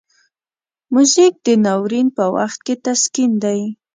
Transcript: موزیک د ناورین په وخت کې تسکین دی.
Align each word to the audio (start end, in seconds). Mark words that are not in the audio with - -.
موزیک 0.93 1.33
د 1.45 1.47
ناورین 1.65 2.07
په 2.17 2.23
وخت 2.35 2.59
کې 2.65 2.75
تسکین 2.85 3.31
دی. 3.43 3.61